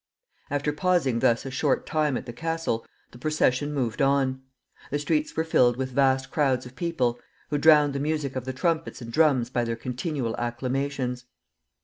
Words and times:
After 0.49 0.73
pausing 0.73 1.19
thus 1.19 1.45
a 1.45 1.51
short 1.51 1.85
time 1.85 2.17
at 2.17 2.25
the 2.25 2.33
castle, 2.33 2.87
the 3.11 3.19
procession 3.19 3.71
moved 3.71 4.01
on. 4.01 4.41
The 4.89 4.97
streets 4.97 5.37
were 5.37 5.43
filled 5.43 5.77
with 5.77 5.91
vast 5.91 6.31
crowds 6.31 6.65
of 6.65 6.75
people, 6.75 7.19
who 7.51 7.59
drowned 7.59 7.93
the 7.93 7.99
music 7.99 8.35
of 8.35 8.45
the 8.45 8.51
trumpets 8.51 8.99
and 9.03 9.13
drums 9.13 9.51
by 9.51 9.63
their 9.63 9.75
continual 9.75 10.35
acclamations. 10.39 11.25